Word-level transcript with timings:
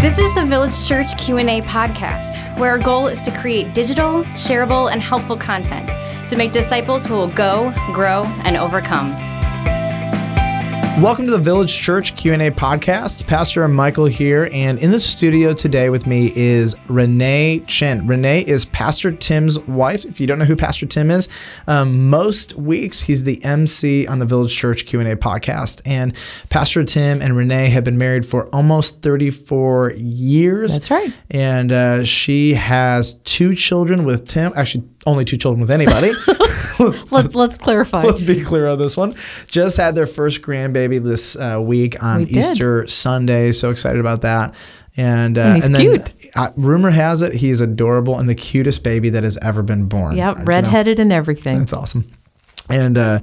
This 0.00 0.18
is 0.18 0.32
the 0.32 0.46
Village 0.46 0.88
Church 0.88 1.14
Q&A 1.18 1.60
podcast, 1.60 2.58
where 2.58 2.70
our 2.70 2.78
goal 2.78 3.08
is 3.08 3.20
to 3.20 3.30
create 3.30 3.74
digital, 3.74 4.24
shareable, 4.32 4.90
and 4.90 5.02
helpful 5.02 5.36
content 5.36 5.90
to 6.26 6.36
make 6.36 6.52
disciples 6.52 7.04
who 7.04 7.12
will 7.12 7.28
go, 7.28 7.70
grow, 7.92 8.24
and 8.44 8.56
overcome. 8.56 9.14
Welcome 11.00 11.24
to 11.24 11.30
the 11.30 11.38
Village 11.38 11.74
Church 11.74 12.14
Q&A 12.14 12.50
podcast. 12.50 13.26
Pastor 13.26 13.66
Michael 13.66 14.04
here, 14.04 14.50
and 14.52 14.78
in 14.78 14.90
the 14.90 15.00
studio 15.00 15.54
today 15.54 15.88
with 15.88 16.06
me 16.06 16.30
is 16.36 16.76
Renee 16.88 17.60
Chen. 17.60 18.06
Renee 18.06 18.42
is 18.42 18.66
Pastor 18.66 19.10
Tim's 19.10 19.58
wife. 19.60 20.04
If 20.04 20.20
you 20.20 20.26
don't 20.26 20.38
know 20.38 20.44
who 20.44 20.56
Pastor 20.56 20.84
Tim 20.84 21.10
is, 21.10 21.30
um, 21.66 22.10
most 22.10 22.52
weeks 22.52 23.00
he's 23.00 23.22
the 23.22 23.42
MC 23.42 24.06
on 24.06 24.18
the 24.18 24.26
Village 24.26 24.54
Church 24.54 24.84
Q&A 24.84 25.16
podcast. 25.16 25.80
And 25.86 26.14
Pastor 26.50 26.84
Tim 26.84 27.22
and 27.22 27.34
Renee 27.34 27.70
have 27.70 27.82
been 27.82 27.96
married 27.96 28.26
for 28.26 28.48
almost 28.48 29.00
34 29.00 29.92
years. 29.92 30.74
That's 30.74 30.90
right. 30.90 31.14
And 31.30 31.72
uh, 31.72 32.04
she 32.04 32.52
has 32.52 33.14
two 33.24 33.54
children 33.54 34.04
with 34.04 34.28
Tim. 34.28 34.52
Actually, 34.54 34.86
only 35.06 35.24
two 35.24 35.38
children 35.38 35.62
with 35.62 35.70
anybody. 35.70 36.12
let's, 36.80 37.12
let's, 37.12 37.34
let's 37.34 37.58
clarify. 37.58 38.02
Let's 38.02 38.22
be 38.22 38.42
clear 38.42 38.68
on 38.68 38.78
this 38.78 38.96
one. 38.96 39.14
Just 39.46 39.76
had 39.76 39.94
their 39.94 40.06
first 40.06 40.42
grandbaby 40.42 41.02
this 41.02 41.36
uh, 41.36 41.60
week 41.62 42.02
on 42.02 42.24
We. 42.24 42.38
Easter 42.38 42.86
Sunday. 42.86 43.52
So 43.52 43.70
excited 43.70 44.00
about 44.00 44.22
that. 44.22 44.54
And, 44.96 45.38
uh, 45.38 45.42
And 45.42 45.54
he's 45.56 45.70
then, 45.70 45.80
cute. 45.80 46.12
Uh, 46.34 46.50
rumor 46.56 46.90
has 46.90 47.22
it 47.22 47.32
he's 47.34 47.60
adorable 47.60 48.18
and 48.18 48.28
the 48.28 48.34
cutest 48.34 48.82
baby 48.82 49.08
that 49.10 49.22
has 49.24 49.36
ever 49.38 49.62
been 49.62 49.86
born. 49.86 50.16
Yep, 50.16 50.26
Uh, 50.28 50.30
you 50.32 50.38
know, 50.38 50.44
redheaded 50.46 51.00
and 51.00 51.12
everything. 51.12 51.58
that's 51.58 51.72
awesome. 51.72 52.10
And 52.68 52.96
uh, 52.98 53.20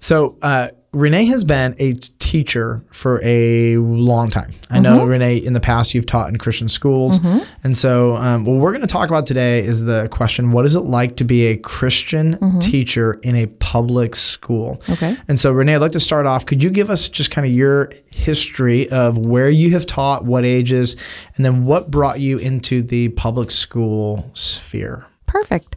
so 0.00 0.36
uh, 0.42 0.70
Renee 0.92 1.26
has 1.26 1.44
been 1.44 1.76
a 1.78 1.92
teacher 2.18 2.82
for 2.90 3.20
a 3.22 3.76
long 3.76 4.28
time. 4.28 4.52
I 4.70 4.80
know 4.80 4.98
Mm-hmm. 4.98 5.08
Renee 5.08 5.36
in 5.36 5.52
the 5.52 5.60
past 5.60 5.94
you've 5.94 6.06
taught 6.06 6.28
in 6.28 6.36
Christian 6.36 6.68
schools, 6.68 7.20
and 7.62 7.76
so 7.76 8.16
um, 8.16 8.44
what 8.44 8.56
we're 8.56 8.72
going 8.72 8.80
to 8.80 8.88
talk 8.88 9.08
about 9.08 9.24
today 9.24 9.64
is 9.64 9.84
the 9.84 10.08
question: 10.10 10.50
What 10.50 10.64
is 10.66 10.74
it 10.74 10.80
like 10.80 11.16
to 11.16 11.24
be 11.24 11.46
a 11.46 11.56
Christian 11.56 12.58
teacher 12.60 13.20
in 13.22 13.36
a 13.36 13.46
public 13.46 14.16
school? 14.16 14.78
Mm-hmm. 14.82 14.92
Okay. 14.94 15.16
And 15.28 15.38
so 15.38 15.52
Renee, 15.52 15.76
I'd 15.76 15.80
like 15.80 15.92
to 15.92 16.00
start 16.00 16.26
off. 16.26 16.44
Could 16.44 16.60
you 16.60 16.70
give 16.70 16.90
us 16.90 17.08
just 17.08 17.30
kind 17.30 17.46
of 17.46 17.52
your 17.52 17.92
history 18.10 18.88
of 18.90 19.16
where 19.18 19.48
you 19.50 19.70
have 19.72 19.86
taught, 19.86 20.24
what 20.24 20.44
ages, 20.44 20.96
and 21.36 21.44
then 21.44 21.64
what 21.66 21.90
brought 21.90 22.18
you 22.18 22.38
into 22.38 22.82
the 22.82 23.10
public 23.10 23.52
school 23.52 24.28
sphere? 24.34 25.06
Perfect. 25.26 25.76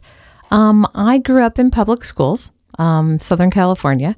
Um, 0.50 0.88
I 0.94 1.18
grew 1.18 1.42
up 1.42 1.58
in 1.60 1.70
public 1.70 2.04
schools, 2.04 2.50
um, 2.78 3.18
Southern 3.20 3.50
California, 3.50 4.16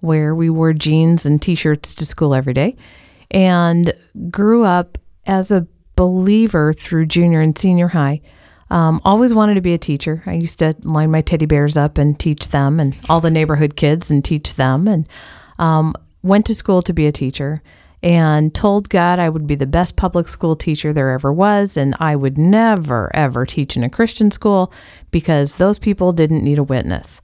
where 0.00 0.34
we 0.34 0.48
wore 0.50 0.72
jeans 0.72 1.26
and 1.26 1.40
t-shirts 1.40 1.94
to 1.94 2.06
school 2.06 2.34
every 2.34 2.54
day, 2.54 2.76
and 3.30 3.92
grew 4.30 4.64
up 4.64 4.98
as 5.26 5.50
a 5.50 5.66
believer 5.96 6.72
through 6.72 7.06
junior 7.06 7.40
and 7.40 7.58
senior 7.58 7.88
high. 7.88 8.20
Um, 8.70 9.00
always 9.04 9.34
wanted 9.34 9.54
to 9.54 9.60
be 9.60 9.74
a 9.74 9.78
teacher. 9.78 10.22
I 10.26 10.34
used 10.34 10.60
to 10.60 10.74
line 10.82 11.10
my 11.10 11.22
teddy 11.22 11.46
bears 11.46 11.76
up 11.76 11.98
and 11.98 12.18
teach 12.18 12.48
them, 12.48 12.80
and 12.80 12.96
all 13.08 13.20
the 13.20 13.30
neighborhood 13.30 13.76
kids 13.76 14.10
and 14.10 14.24
teach 14.24 14.54
them, 14.54 14.88
and 14.88 15.08
um, 15.58 15.94
went 16.22 16.46
to 16.46 16.54
school 16.54 16.80
to 16.82 16.92
be 16.92 17.06
a 17.06 17.12
teacher. 17.12 17.62
And 18.02 18.54
told 18.54 18.88
God 18.88 19.18
I 19.18 19.28
would 19.28 19.46
be 19.46 19.56
the 19.56 19.66
best 19.66 19.94
public 19.94 20.26
school 20.26 20.56
teacher 20.56 20.90
there 20.90 21.10
ever 21.10 21.30
was, 21.30 21.76
and 21.76 21.94
I 22.00 22.16
would 22.16 22.38
never, 22.38 23.10
ever 23.14 23.44
teach 23.44 23.76
in 23.76 23.84
a 23.84 23.90
Christian 23.90 24.30
school 24.30 24.72
because 25.10 25.56
those 25.56 25.78
people 25.78 26.12
didn't 26.12 26.42
need 26.42 26.56
a 26.56 26.62
witness. 26.62 27.20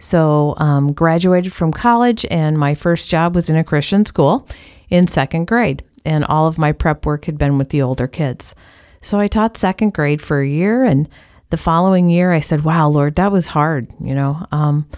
So, 0.00 0.54
um, 0.56 0.92
graduated 0.92 1.52
from 1.52 1.72
college, 1.72 2.26
and 2.30 2.58
my 2.58 2.74
first 2.74 3.10
job 3.10 3.34
was 3.34 3.50
in 3.50 3.56
a 3.56 3.62
Christian 3.62 4.06
school 4.06 4.48
in 4.88 5.06
second 5.06 5.46
grade. 5.46 5.84
And 6.06 6.24
all 6.24 6.46
of 6.46 6.56
my 6.56 6.72
prep 6.72 7.04
work 7.04 7.26
had 7.26 7.36
been 7.36 7.58
with 7.58 7.68
the 7.68 7.82
older 7.82 8.08
kids. 8.08 8.54
So, 9.02 9.20
I 9.20 9.28
taught 9.28 9.58
second 9.58 9.92
grade 9.92 10.22
for 10.22 10.40
a 10.40 10.48
year. 10.48 10.84
And 10.84 11.08
the 11.50 11.58
following 11.58 12.08
year, 12.08 12.32
I 12.32 12.40
said, 12.40 12.64
Wow, 12.64 12.88
Lord, 12.88 13.16
that 13.16 13.30
was 13.30 13.48
hard, 13.48 13.88
you 14.00 14.14
know. 14.14 14.46
Um, 14.50 14.88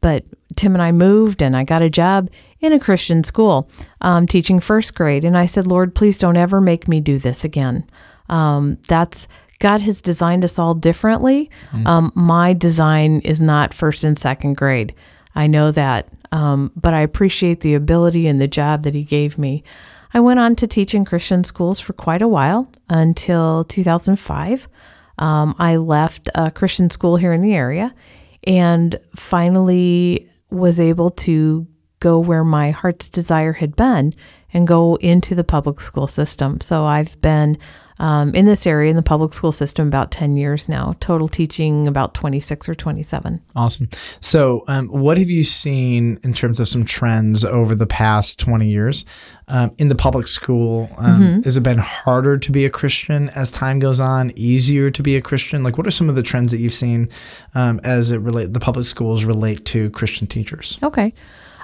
but 0.00 0.24
Tim 0.56 0.74
and 0.74 0.82
I 0.82 0.90
moved, 0.90 1.42
and 1.42 1.54
I 1.54 1.64
got 1.64 1.82
a 1.82 1.90
job 1.90 2.30
in 2.60 2.72
a 2.72 2.80
Christian 2.80 3.24
school 3.24 3.68
um, 4.00 4.26
teaching 4.26 4.60
first 4.60 4.94
grade. 4.94 5.24
And 5.24 5.36
I 5.36 5.44
said, 5.44 5.66
Lord, 5.66 5.94
please 5.94 6.16
don't 6.16 6.36
ever 6.36 6.62
make 6.62 6.88
me 6.88 7.00
do 7.00 7.18
this 7.18 7.44
again. 7.44 7.88
Um, 8.30 8.78
that's 8.88 9.28
God 9.58 9.80
has 9.82 10.00
designed 10.00 10.44
us 10.44 10.58
all 10.58 10.74
differently. 10.74 11.50
Um, 11.86 12.12
my 12.14 12.52
design 12.52 13.20
is 13.20 13.40
not 13.40 13.74
first 13.74 14.04
and 14.04 14.18
second 14.18 14.56
grade. 14.56 14.94
I 15.34 15.46
know 15.46 15.70
that, 15.72 16.08
um, 16.32 16.72
but 16.76 16.94
I 16.94 17.00
appreciate 17.00 17.60
the 17.60 17.74
ability 17.74 18.26
and 18.26 18.40
the 18.40 18.48
job 18.48 18.82
that 18.84 18.94
He 18.94 19.02
gave 19.02 19.38
me. 19.38 19.62
I 20.14 20.20
went 20.20 20.40
on 20.40 20.56
to 20.56 20.66
teach 20.66 20.94
in 20.94 21.04
Christian 21.04 21.44
schools 21.44 21.78
for 21.80 21.92
quite 21.92 22.22
a 22.22 22.28
while 22.28 22.70
until 22.88 23.64
2005. 23.64 24.68
Um, 25.18 25.54
I 25.58 25.76
left 25.76 26.28
a 26.34 26.50
Christian 26.50 26.90
school 26.90 27.16
here 27.16 27.32
in 27.32 27.40
the 27.40 27.54
area 27.54 27.94
and 28.44 28.98
finally 29.14 30.28
was 30.50 30.78
able 30.80 31.10
to 31.10 31.66
go 32.00 32.18
where 32.18 32.44
my 32.44 32.70
heart's 32.70 33.08
desire 33.10 33.54
had 33.54 33.74
been 33.76 34.14
and 34.52 34.66
go 34.66 34.96
into 34.96 35.34
the 35.34 35.44
public 35.44 35.80
school 35.80 36.06
system. 36.06 36.60
So 36.60 36.84
I've 36.84 37.20
been 37.20 37.58
um, 37.98 38.34
in 38.34 38.46
this 38.46 38.66
area 38.66 38.90
in 38.90 38.96
the 38.96 39.02
public 39.02 39.32
school 39.32 39.52
system 39.52 39.88
about 39.88 40.10
10 40.10 40.36
years 40.36 40.68
now, 40.68 40.94
total 41.00 41.28
teaching 41.28 41.88
about 41.88 42.14
26 42.14 42.68
or 42.68 42.74
27. 42.74 43.40
Awesome. 43.54 43.88
So, 44.20 44.64
um, 44.68 44.88
what 44.88 45.16
have 45.18 45.30
you 45.30 45.42
seen 45.42 46.18
in 46.22 46.34
terms 46.34 46.60
of 46.60 46.68
some 46.68 46.84
trends 46.84 47.44
over 47.44 47.74
the 47.74 47.86
past 47.86 48.38
20 48.40 48.68
years 48.68 49.06
um, 49.48 49.72
in 49.78 49.88
the 49.88 49.94
public 49.94 50.26
school? 50.26 50.90
Um, 50.98 51.42
Has 51.44 51.56
it 51.56 51.62
been 51.62 51.78
harder 51.78 52.36
to 52.36 52.52
be 52.52 52.66
a 52.66 52.70
Christian 52.70 53.30
as 53.30 53.50
time 53.50 53.78
goes 53.78 54.00
on, 54.00 54.30
easier 54.36 54.90
to 54.90 55.02
be 55.02 55.16
a 55.16 55.22
Christian? 55.22 55.62
Like, 55.62 55.78
what 55.78 55.86
are 55.86 55.92
some 55.92 56.08
of 56.08 56.16
the 56.16 56.22
trends 56.22 56.52
that 56.52 56.58
you've 56.58 56.74
seen 56.74 57.08
um, 57.54 57.80
as 57.82 58.10
it 58.10 58.18
relate 58.18 58.52
the 58.52 58.60
public 58.60 58.84
schools 58.84 59.24
relate 59.24 59.64
to 59.66 59.90
Christian 59.90 60.26
teachers? 60.26 60.78
Okay. 60.82 61.14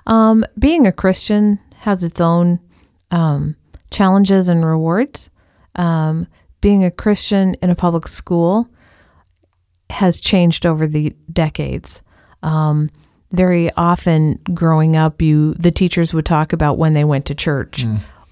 Um, 0.06 0.44
being 0.58 0.86
a 0.86 0.92
Christian 0.92 1.60
has 1.80 2.02
its 2.02 2.20
own 2.20 2.58
um, 3.10 3.56
challenges 3.90 4.48
and 4.48 4.64
rewards. 4.64 5.30
Um, 5.74 6.26
being 6.60 6.84
a 6.84 6.90
Christian 6.90 7.54
in 7.62 7.70
a 7.70 7.74
public 7.74 8.06
school 8.08 8.68
has 9.90 10.20
changed 10.20 10.64
over 10.64 10.86
the 10.86 11.14
decades. 11.32 12.02
Um, 12.42 12.88
very 13.30 13.72
often, 13.74 14.40
growing 14.54 14.96
up, 14.96 15.22
you 15.22 15.54
the 15.54 15.70
teachers 15.70 16.12
would 16.12 16.26
talk 16.26 16.52
about 16.52 16.78
when 16.78 16.92
they 16.92 17.04
went 17.04 17.26
to 17.26 17.34
church. 17.34 17.84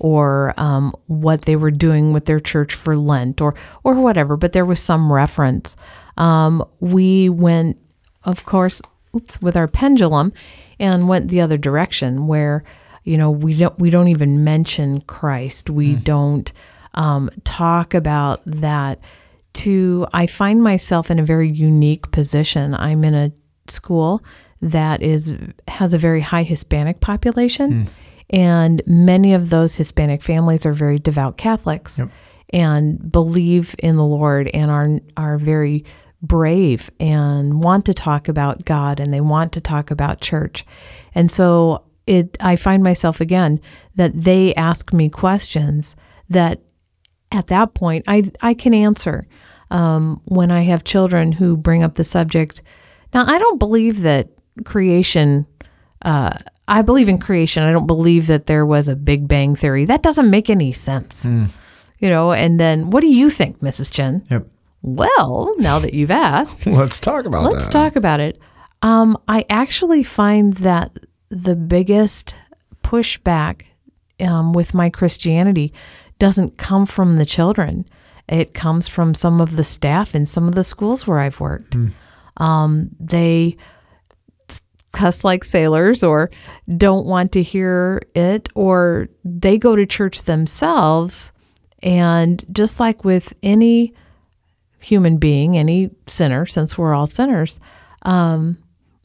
Or 0.03 0.55
um, 0.57 0.95
what 1.09 1.43
they 1.43 1.57
were 1.57 1.71
doing 1.71 2.15
with 2.15 2.25
their 2.25 2.41
church 2.41 2.73
for 2.73 2.97
Lent, 2.97 3.43
or 3.43 3.55
or 3.85 3.97
whatever. 3.97 4.39
But 4.39 4.55
there 4.55 4.65
was 4.65 4.81
some 4.81 5.13
reference. 5.13 5.77
Um, 6.17 6.65
we 6.81 7.29
went, 7.29 7.77
of 8.25 8.47
course, 8.47 8.81
oops, 9.15 9.43
with 9.43 9.59
our 9.59 9.69
pendulum, 9.69 10.33
and 10.79 11.07
went 11.07 11.29
the 11.29 11.43
other 11.43 11.59
direction, 11.59 12.27
where 12.27 12.65
you 13.05 13.19
know 13.19 13.31
we 13.31 13.59
don't 13.59 13.79
we 13.79 13.91
don't 13.91 14.09
even 14.09 14.43
mention 14.43 15.03
Christ. 15.03 15.69
We 15.69 15.97
don't 15.97 16.51
um, 16.95 17.31
talk 17.45 17.95
about 17.95 18.41
that. 18.47 19.01
To 19.53 20.07
I 20.13 20.27
find 20.27 20.63
myself 20.63 21.11
in 21.11 21.19
a 21.19 21.25
very 21.25 21.51
unique 21.51 22.13
position. 22.13 22.75
I'm 22.75 23.03
in 23.05 23.15
a 23.15 23.33
school 23.67 24.23
that 24.63 25.03
is 25.03 25.35
has 25.67 25.93
a 25.93 25.99
very 25.99 26.21
high 26.21 26.45
Hispanic 26.45 27.01
population, 27.01 27.89
and 28.31 28.81
many 28.87 29.35
of 29.35 29.51
those 29.51 29.75
Hispanic 29.75 30.23
families 30.23 30.65
are 30.67 30.73
very 30.73 31.01
devout 31.01 31.37
Catholics 31.37 32.01
and 32.51 33.11
believe 33.11 33.75
in 33.79 33.97
the 33.97 34.05
Lord 34.05 34.49
and 34.49 34.71
are 34.71 34.89
are 35.17 35.39
very 35.39 35.85
brave 36.23 36.91
and 37.01 37.63
want 37.63 37.87
to 37.87 37.95
talk 37.95 38.29
about 38.29 38.65
God 38.65 39.01
and 39.01 39.13
they 39.13 39.21
want 39.21 39.53
to 39.55 39.61
talk 39.61 39.91
about 39.91 40.21
church. 40.21 40.67
And 41.15 41.31
so 41.31 41.85
it 42.07 42.37
I 42.41 42.57
find 42.57 42.83
myself 42.83 43.21
again 43.21 43.61
that 43.95 44.13
they 44.15 44.55
ask 44.55 44.93
me 44.93 45.09
questions 45.09 45.97
that 46.29 46.61
at 47.33 47.47
that 47.49 47.75
point 47.75 48.05
I 48.07 48.31
I 48.41 48.55
can 48.55 48.75
answer. 48.75 49.27
Um, 49.73 50.21
when 50.25 50.51
I 50.51 50.63
have 50.63 50.83
children 50.83 51.31
who 51.31 51.57
bring 51.57 51.85
up 51.85 51.95
the 51.95 52.03
subject. 52.03 52.61
Now 53.15 53.25
I 53.27 53.39
don't 53.39 53.59
believe 53.59 54.03
that 54.03 54.31
creation 54.65 55.47
uh, 56.03 56.37
I 56.67 56.83
believe 56.83 57.09
in 57.09 57.19
creation. 57.19 57.63
I 57.63 57.73
don't 57.73 57.87
believe 57.87 58.27
that 58.29 58.47
there 58.47 58.65
was 58.65 58.89
a 58.89 58.97
Big 58.97 59.29
Bang 59.29 59.55
theory. 59.57 59.85
That 59.85 60.03
doesn't 60.03 60.31
make 60.31 60.49
any 60.51 60.73
sense. 60.73 61.25
You 61.25 62.09
know, 62.09 62.33
and 62.33 62.59
then 62.59 62.91
what 62.91 63.01
do 63.03 63.09
you 63.09 63.29
think, 63.29 63.59
Mrs. 63.61 63.93
Chen? 63.93 64.25
Yep. 64.31 64.47
Well, 64.83 65.55
now 65.59 65.79
that 65.81 65.93
you've 65.95 66.11
asked, 66.11 66.65
Let's 66.67 66.99
talk 67.01 67.27
about 67.27 67.45
it. 67.45 67.53
let's 67.53 67.67
that. 67.67 67.73
talk 67.73 67.97
about 67.97 68.21
it. 68.21 68.41
Um, 68.83 69.19
I 69.29 69.45
actually 69.51 70.03
find 70.03 70.55
that 70.55 70.97
the 71.29 71.55
biggest 71.57 72.37
pushback 72.83 73.67
um, 74.21 74.53
with 74.53 74.73
my 74.73 74.89
Christianity 74.91 75.73
doesn't 76.21 76.57
come 76.57 76.87
from 76.87 77.17
the 77.17 77.27
children. 77.27 77.85
It 78.29 78.55
comes 78.55 78.87
from 78.87 79.13
some 79.15 79.41
of 79.41 79.57
the 79.57 79.65
staff 79.65 80.15
in 80.15 80.27
some 80.27 80.47
of 80.47 80.55
the 80.55 80.63
schools 80.63 81.05
where 81.05 81.19
I've 81.19 81.41
worked. 81.41 81.75
Um, 82.37 82.91
they 83.01 83.57
cuss 84.93 85.25
like 85.25 85.45
sailors 85.45 86.03
or 86.05 86.31
don't 86.77 87.07
want 87.07 87.33
to 87.33 87.43
hear 87.43 88.01
it, 88.15 88.49
or 88.55 89.09
they 89.25 89.59
go 89.59 89.75
to 89.77 89.87
church 89.87 90.23
themselves 90.23 91.33
And 91.83 92.45
just 92.53 92.81
like 92.81 93.05
with 93.05 93.33
any 93.43 93.95
human 94.79 95.19
being, 95.19 95.57
any 95.57 95.91
sinner, 96.07 96.47
since 96.47 96.77
we're 96.77 96.95
all 96.95 97.07
sinners, 97.07 97.59
um, 98.03 98.59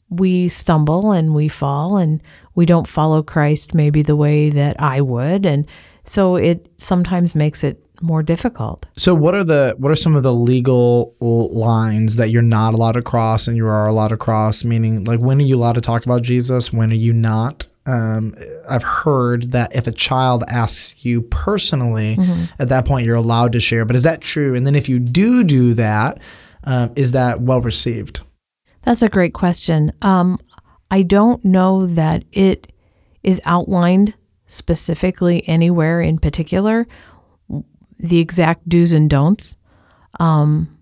we 0.08 0.48
stumble 0.48 1.12
and 1.12 1.34
we 1.34 1.48
fall 1.48 1.96
and 1.96 2.22
we 2.54 2.64
don't 2.66 2.88
follow 2.88 3.22
Christ 3.22 3.74
maybe 3.74 4.02
the 4.02 4.16
way 4.16 4.50
that 4.50 4.80
I 4.80 5.00
would. 5.00 5.44
And 5.46 5.66
so 6.06 6.36
it 6.36 6.70
sometimes 6.78 7.34
makes 7.34 7.62
it 7.62 7.82
more 8.02 8.22
difficult. 8.22 8.86
So 8.96 9.14
what 9.14 9.34
are 9.34 9.44
the 9.44 9.74
what 9.78 9.90
are 9.90 9.96
some 9.96 10.16
of 10.16 10.22
the 10.22 10.34
legal 10.34 11.14
lines 11.20 12.16
that 12.16 12.30
you're 12.30 12.42
not 12.42 12.74
allowed 12.74 12.92
to 12.92 13.02
cross 13.02 13.48
and 13.48 13.56
you 13.56 13.66
are 13.66 13.86
allowed 13.86 14.08
to 14.08 14.16
cross? 14.16 14.64
Meaning, 14.64 15.04
like 15.04 15.20
when 15.20 15.38
are 15.38 15.44
you 15.44 15.56
allowed 15.56 15.74
to 15.74 15.80
talk 15.80 16.04
about 16.04 16.22
Jesus? 16.22 16.72
When 16.72 16.90
are 16.90 16.96
you 16.96 17.12
not? 17.12 17.66
Um, 17.86 18.34
I've 18.68 18.82
heard 18.82 19.52
that 19.52 19.74
if 19.74 19.86
a 19.86 19.92
child 19.92 20.42
asks 20.48 20.94
you 21.04 21.22
personally, 21.22 22.16
mm-hmm. 22.16 22.44
at 22.58 22.68
that 22.68 22.84
point 22.84 23.06
you're 23.06 23.14
allowed 23.14 23.52
to 23.52 23.60
share. 23.60 23.84
But 23.84 23.96
is 23.96 24.02
that 24.02 24.20
true? 24.20 24.54
And 24.54 24.66
then 24.66 24.74
if 24.74 24.88
you 24.88 24.98
do 24.98 25.44
do 25.44 25.74
that, 25.74 26.18
um, 26.64 26.92
is 26.96 27.12
that 27.12 27.40
well 27.40 27.60
received? 27.60 28.20
That's 28.82 29.02
a 29.02 29.08
great 29.08 29.34
question. 29.34 29.92
Um, 30.02 30.38
I 30.90 31.02
don't 31.02 31.44
know 31.44 31.86
that 31.86 32.24
it 32.32 32.72
is 33.22 33.40
outlined 33.44 34.14
specifically 34.46 35.46
anywhere 35.48 36.00
in 36.00 36.18
particular 36.18 36.86
the 37.98 38.18
exact 38.18 38.68
do's 38.68 38.92
and 38.92 39.08
don'ts. 39.08 39.56
Um, 40.20 40.76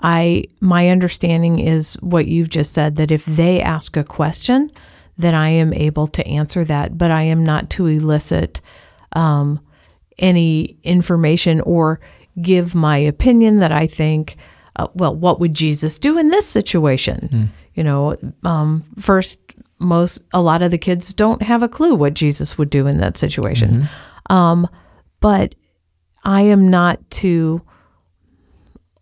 I 0.00 0.44
my 0.60 0.88
understanding 0.88 1.58
is 1.58 1.94
what 1.94 2.28
you've 2.28 2.50
just 2.50 2.72
said 2.72 2.96
that 2.96 3.10
if 3.10 3.24
they 3.24 3.60
ask 3.60 3.96
a 3.96 4.04
question, 4.04 4.70
then 5.16 5.34
I 5.34 5.48
am 5.50 5.72
able 5.72 6.06
to 6.08 6.26
answer 6.26 6.64
that, 6.64 6.96
but 6.96 7.10
I 7.10 7.22
am 7.22 7.42
not 7.42 7.70
to 7.70 7.86
elicit 7.86 8.60
um, 9.12 9.60
any 10.18 10.76
information 10.84 11.60
or 11.62 12.00
give 12.40 12.74
my 12.74 12.98
opinion 12.98 13.58
that 13.58 13.72
I 13.72 13.86
think. 13.86 14.36
Uh, 14.76 14.86
well, 14.94 15.14
what 15.14 15.40
would 15.40 15.54
Jesus 15.54 15.98
do 15.98 16.18
in 16.18 16.28
this 16.28 16.46
situation? 16.46 17.28
Mm. 17.32 17.48
You 17.74 17.82
know, 17.82 18.16
um, 18.44 18.84
first, 19.00 19.40
most 19.78 20.22
a 20.32 20.40
lot 20.40 20.62
of 20.62 20.70
the 20.70 20.78
kids 20.78 21.12
don't 21.12 21.42
have 21.42 21.62
a 21.62 21.68
clue 21.68 21.94
what 21.94 22.14
Jesus 22.14 22.58
would 22.58 22.70
do 22.70 22.86
in 22.86 22.98
that 22.98 23.16
situation. 23.16 23.70
Mm-hmm. 23.70 24.32
Um, 24.32 24.68
but 25.20 25.54
I 26.24 26.42
am 26.42 26.68
not 26.68 27.08
to 27.10 27.62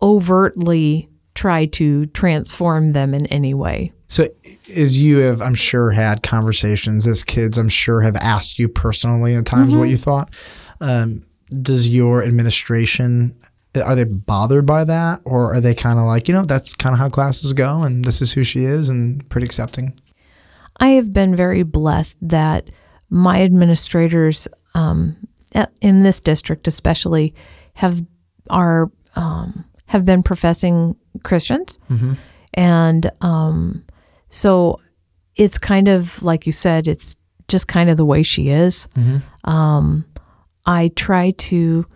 overtly 0.03 1.09
try 1.35 1.67
to 1.67 2.07
transform 2.07 2.93
them 2.93 3.15
in 3.15 3.27
any 3.27 3.55
way. 3.55 3.93
So, 4.09 4.29
as 4.75 4.99
you 4.99 5.19
have, 5.19 5.43
I'm 5.43 5.55
sure, 5.55 5.91
had 5.91 6.23
conversations 6.23 7.07
as 7.07 7.25
kids, 7.25 7.59
I'm 7.59 7.69
sure 7.69 8.01
have 8.01 8.17
asked 8.17 8.59
you 8.59 8.69
personally 8.69 9.35
at 9.35 9.45
times 9.45 9.71
mm-hmm. 9.71 9.81
what 9.81 9.89
you 9.89 9.97
thought. 9.97 10.35
Um, 10.81 11.25
does 11.63 11.89
your 11.89 12.25
administration 12.25 13.35
are 13.85 13.95
they 13.95 14.05
bothered 14.05 14.67
by 14.67 14.85
that, 14.85 15.21
or 15.25 15.55
are 15.55 15.61
they 15.61 15.75
kind 15.75 15.99
of 15.99 16.07
like, 16.07 16.29
you 16.29 16.35
know, 16.35 16.45
that's 16.45 16.75
kind 16.75 16.93
of 16.93 16.99
how 16.99 17.09
classes 17.09 17.53
go, 17.53 17.83
and 17.83 18.05
this 18.05 18.23
is 18.23 18.33
who 18.33 18.45
she 18.45 18.65
is, 18.65 18.89
and 18.89 19.29
pretty 19.29 19.45
accepting? 19.45 19.93
I 20.79 20.91
have 20.91 21.13
been 21.13 21.35
very 21.35 21.63
blessed 21.63 22.17
that 22.23 22.71
my 23.09 23.43
administrators 23.43 24.49
um, 24.75 25.17
in 25.81 26.03
this 26.03 26.21
district 26.21 26.69
especially 26.69 27.35
have 27.75 28.05
are 28.51 28.91
um, 29.15 29.65
have 29.87 30.05
been 30.05 30.23
professing 30.23 30.97
Christians, 31.23 31.79
mm-hmm. 31.91 32.15
and 32.55 33.11
um, 33.21 33.85
so 34.29 34.81
it's 35.35 35.59
kind 35.59 35.89
of 35.89 36.23
like 36.23 36.47
you 36.47 36.53
said, 36.53 36.89
it's 36.89 37.17
just 37.49 37.69
kind 37.69 37.89
of 37.89 37.97
the 37.97 38.05
way 38.05 38.23
she 38.23 38.51
is. 38.51 38.89
Mm-hmm. 38.97 39.51
Um, 39.51 40.05
I 40.67 40.89
try 40.97 41.31
to 41.31 41.87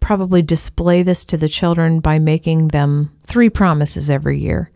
probably 0.00 0.42
display 0.42 1.02
this 1.02 1.24
to 1.24 1.36
the 1.36 1.48
children 1.48 2.00
by 2.00 2.18
making 2.18 2.68
them 2.68 3.10
three 3.26 3.48
promises 3.48 4.10
every 4.10 4.38
year, 4.38 4.70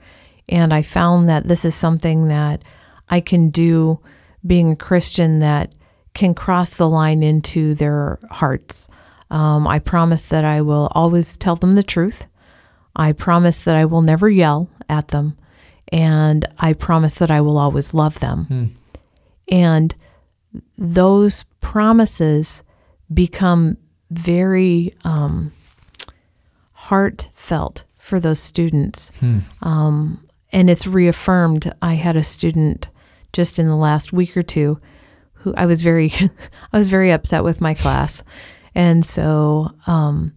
and 0.49 0.73
I 0.73 0.83
found 0.83 1.29
that 1.29 1.49
this 1.49 1.65
is 1.65 1.75
something 1.75 2.29
that 2.29 2.63
I 3.09 3.21
can 3.21 3.51
do 3.51 4.01
being 4.47 4.73
a 4.73 4.77
Christian 4.77 5.41
that 5.41 5.73
can 6.15 6.35
cross 6.35 6.75
the 6.75 6.89
line 6.89 7.23
into 7.23 7.75
their 7.75 8.19
hearts. 8.31 8.89
Um, 9.31 9.69
I 9.69 9.79
promise 9.79 10.23
that 10.25 10.45
I 10.45 10.63
will 10.63 10.89
always 10.93 11.37
tell 11.37 11.57
them 11.57 11.75
the 11.75 11.83
truth. 11.83 12.27
I 12.97 13.13
promise 13.13 13.59
that 13.59 13.77
I 13.77 13.85
will 13.85 14.03
never 14.03 14.29
yell 14.29 14.69
at 14.89 15.09
them. 15.09 15.37
And 15.93 16.47
I 16.59 16.73
promise 16.73 17.15
that 17.15 17.31
I 17.31 17.41
will 17.41 17.59
always 17.59 17.95
love 17.95 18.21
them. 18.21 18.45
Hmm. 18.45 18.65
And 19.51 19.95
those 20.77 21.45
promises 21.61 22.63
become 23.13 23.79
very 24.11 24.95
um, 25.05 25.53
heartfelt 26.73 27.85
for 27.97 28.21
those 28.21 28.41
students. 28.41 29.13
Hmm. 29.21 29.39
Um, 29.63 30.28
and 30.53 30.71
it's 30.71 30.87
reaffirmed. 30.87 31.73
I 31.83 31.95
had 31.95 32.17
a 32.17 32.25
student 32.25 32.91
just 33.33 33.59
in 33.59 33.69
the 33.69 33.77
last 33.77 34.13
week 34.13 34.37
or 34.37 34.43
two 34.43 34.81
who 35.35 35.55
I 35.57 35.67
was 35.67 35.83
very 35.83 36.13
I 36.73 36.79
was 36.79 36.89
very 36.89 37.11
upset 37.11 37.45
with 37.45 37.61
my 37.61 37.75
class, 37.75 38.25
and 38.75 39.05
so 39.05 39.73
um, 39.87 40.35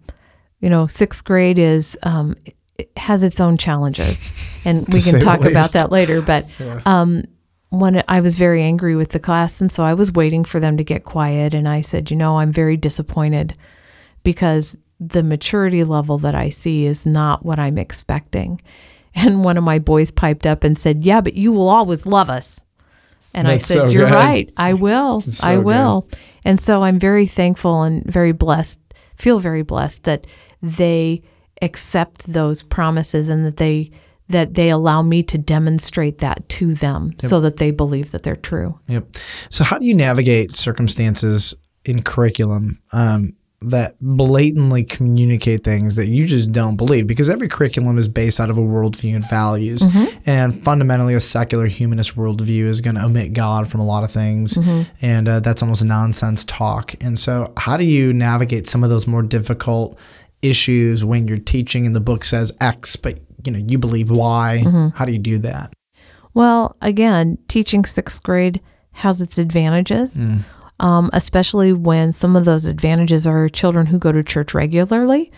you 0.59 0.69
know 0.69 0.87
sixth 0.87 1.23
grade 1.23 1.59
is 1.59 1.97
um, 2.03 2.35
it 2.77 2.91
has 2.97 3.23
its 3.23 3.39
own 3.39 3.57
challenges, 3.57 4.31
and 4.65 4.87
we 4.93 5.01
can 5.01 5.19
talk 5.19 5.41
about 5.41 5.71
that 5.71 5.91
later. 5.91 6.21
But 6.21 6.47
yeah. 6.59 6.81
um, 6.85 7.23
when 7.69 8.03
I 8.07 8.21
was 8.21 8.35
very 8.35 8.61
angry 8.63 8.95
with 8.95 9.09
the 9.09 9.19
class, 9.19 9.61
and 9.61 9.71
so 9.71 9.83
I 9.83 9.93
was 9.93 10.11
waiting 10.11 10.43
for 10.43 10.59
them 10.59 10.77
to 10.77 10.83
get 10.83 11.03
quiet, 11.03 11.53
and 11.53 11.67
I 11.67 11.81
said, 11.81 12.11
you 12.11 12.17
know, 12.17 12.37
I'm 12.39 12.51
very 12.51 12.77
disappointed 12.77 13.55
because 14.23 14.77
the 14.99 15.23
maturity 15.23 15.83
level 15.83 16.19
that 16.19 16.35
I 16.35 16.49
see 16.49 16.85
is 16.85 17.05
not 17.07 17.43
what 17.43 17.57
I'm 17.57 17.79
expecting. 17.79 18.61
And 19.15 19.43
one 19.43 19.57
of 19.57 19.63
my 19.65 19.77
boys 19.77 20.09
piped 20.09 20.47
up 20.47 20.63
and 20.63 20.79
said, 20.79 21.01
Yeah, 21.01 21.19
but 21.19 21.33
you 21.33 21.51
will 21.51 21.67
always 21.67 22.05
love 22.05 22.29
us. 22.29 22.63
And 23.33 23.47
That's 23.47 23.65
I 23.65 23.67
said, 23.67 23.87
so 23.87 23.89
You're 23.89 24.07
good. 24.07 24.15
right. 24.15 24.49
I 24.55 24.73
will. 24.73 25.21
So 25.21 25.47
I 25.47 25.57
will. 25.57 26.07
Good. 26.09 26.19
And 26.45 26.61
so 26.61 26.83
I'm 26.83 26.99
very 26.99 27.27
thankful 27.27 27.83
and 27.83 28.05
very 28.05 28.31
blessed, 28.31 28.79
feel 29.17 29.39
very 29.39 29.63
blessed 29.63 30.03
that 30.03 30.27
they 30.61 31.21
accept 31.61 32.25
those 32.31 32.63
promises 32.63 33.29
and 33.29 33.45
that 33.45 33.57
they 33.57 33.91
that 34.29 34.53
they 34.53 34.69
allow 34.69 35.01
me 35.01 35.21
to 35.23 35.37
demonstrate 35.37 36.19
that 36.19 36.47
to 36.47 36.73
them 36.73 37.11
yep. 37.21 37.29
so 37.29 37.41
that 37.41 37.57
they 37.57 37.69
believe 37.69 38.11
that 38.11 38.23
they're 38.23 38.35
true. 38.35 38.79
Yep. 38.87 39.17
So 39.49 39.65
how 39.65 39.77
do 39.77 39.85
you 39.85 39.93
navigate 39.93 40.55
circumstances 40.55 41.53
in 41.83 42.01
curriculum 42.01 42.79
um, 42.93 43.33
that 43.63 43.95
blatantly 44.01 44.83
communicate 44.83 45.63
things 45.63 45.95
that 45.95 46.07
you 46.07 46.25
just 46.25 46.51
don't 46.51 46.77
believe 46.77 47.05
because 47.05 47.29
every 47.29 47.47
curriculum 47.47 47.97
is 47.99 48.07
based 48.07 48.39
out 48.39 48.49
of 48.49 48.57
a 48.57 48.61
worldview 48.61 49.15
and 49.15 49.29
values. 49.29 49.81
Mm-hmm. 49.81 50.19
And 50.25 50.63
fundamentally, 50.63 51.13
a 51.13 51.19
secular 51.19 51.67
humanist 51.67 52.15
worldview 52.15 52.65
is 52.65 52.81
going 52.81 52.95
to 52.95 53.05
omit 53.05 53.33
God 53.33 53.69
from 53.69 53.79
a 53.79 53.85
lot 53.85 54.03
of 54.03 54.11
things. 54.11 54.55
Mm-hmm. 54.55 55.05
And 55.05 55.29
uh, 55.29 55.39
that's 55.41 55.61
almost 55.61 55.83
nonsense 55.83 56.43
talk. 56.45 56.95
And 57.01 57.19
so, 57.19 57.53
how 57.55 57.77
do 57.77 57.83
you 57.83 58.13
navigate 58.13 58.67
some 58.67 58.83
of 58.83 58.89
those 58.89 59.05
more 59.05 59.21
difficult 59.21 59.97
issues 60.41 61.05
when 61.05 61.27
you're 61.27 61.37
teaching 61.37 61.85
and 61.85 61.95
the 61.95 61.99
book 61.99 62.23
says 62.23 62.51
X, 62.61 62.95
but 62.95 63.19
you 63.45 63.51
know 63.51 63.59
you 63.59 63.77
believe 63.77 64.09
Y? 64.09 64.63
Mm-hmm. 64.65 64.97
How 64.97 65.05
do 65.05 65.11
you 65.11 65.19
do 65.19 65.37
that? 65.39 65.71
Well, 66.33 66.77
again, 66.81 67.37
teaching 67.47 67.85
sixth 67.85 68.23
grade 68.23 68.59
has 68.93 69.21
its 69.21 69.37
advantages. 69.37 70.15
Mm 70.15 70.43
um, 70.81 71.11
especially 71.13 71.71
when 71.71 72.11
some 72.11 72.35
of 72.35 72.43
those 72.43 72.65
advantages 72.65 73.27
are 73.27 73.47
children 73.47 73.85
who 73.85 73.99
go 73.99 74.11
to 74.11 74.23
church 74.23 74.55
regularly, 74.55 75.31